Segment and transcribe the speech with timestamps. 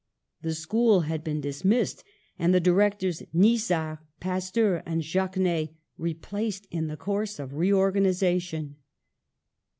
[0.41, 2.03] The school had been dismissed,
[2.39, 8.77] and the directors, Nisard, Pasteur and Jacquinet, replaced in the course of reor ganisation.